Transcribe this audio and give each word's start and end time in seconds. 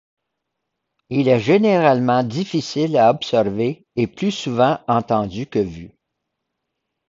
Il 1.11 1.27
est 1.27 1.39
généralement 1.39 2.23
difficile 2.23 2.97
à 2.97 3.11
observer 3.11 3.85
et 3.95 4.07
plus 4.07 4.31
souvent 4.31 4.79
entendu 4.87 5.45
que 5.45 5.59
vu. 5.59 5.91